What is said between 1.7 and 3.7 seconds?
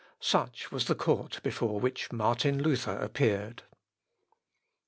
which Martin Luther appeared.